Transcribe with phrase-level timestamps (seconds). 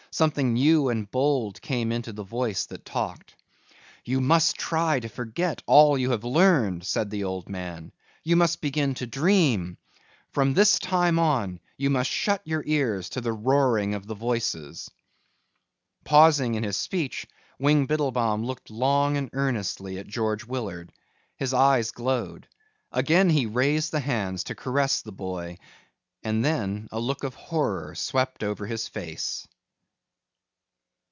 [0.13, 3.33] Something new and bold came into the voice that talked.
[4.03, 7.93] "You must try to forget all you have learned," said the old man.
[8.21, 9.77] "You must begin to dream.
[10.33, 14.91] From this time on you must shut your ears to the roaring of the voices."
[16.03, 17.25] Pausing in his speech,
[17.57, 20.91] Wing Biddlebaum looked long and earnestly at George Willard.
[21.37, 22.49] His eyes glowed.
[22.91, 25.57] Again he raised the hands to caress the boy
[26.21, 29.47] and then a look of horror swept over his face.